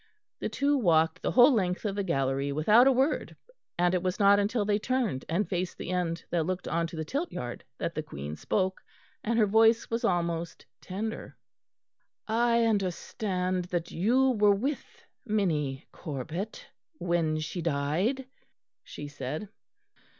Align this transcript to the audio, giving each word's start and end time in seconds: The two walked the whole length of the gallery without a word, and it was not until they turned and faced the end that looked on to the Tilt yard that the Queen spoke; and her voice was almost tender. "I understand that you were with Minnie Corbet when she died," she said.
The 0.39 0.49
two 0.49 0.79
walked 0.79 1.21
the 1.21 1.29
whole 1.29 1.53
length 1.53 1.85
of 1.85 1.93
the 1.95 2.01
gallery 2.03 2.51
without 2.51 2.87
a 2.87 2.91
word, 2.91 3.35
and 3.77 3.93
it 3.93 4.01
was 4.01 4.19
not 4.19 4.39
until 4.39 4.65
they 4.65 4.79
turned 4.79 5.25
and 5.29 5.47
faced 5.47 5.77
the 5.77 5.91
end 5.91 6.25
that 6.31 6.47
looked 6.47 6.67
on 6.67 6.87
to 6.87 6.95
the 6.95 7.05
Tilt 7.05 7.31
yard 7.31 7.63
that 7.77 7.93
the 7.93 8.01
Queen 8.01 8.35
spoke; 8.35 8.81
and 9.23 9.37
her 9.37 9.45
voice 9.45 9.91
was 9.91 10.03
almost 10.03 10.65
tender. 10.81 11.37
"I 12.27 12.63
understand 12.65 13.65
that 13.65 13.91
you 13.91 14.31
were 14.31 14.55
with 14.55 15.05
Minnie 15.23 15.85
Corbet 15.91 16.65
when 16.97 17.37
she 17.37 17.61
died," 17.61 18.25
she 18.83 19.07
said. 19.07 19.49